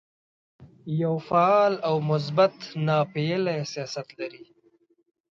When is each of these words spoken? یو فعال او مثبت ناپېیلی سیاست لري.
یو 1.01 1.15
فعال 1.27 1.73
او 1.87 1.95
مثبت 2.09 2.55
ناپېیلی 2.87 3.57
سیاست 3.71 4.07
لري. 4.19 4.43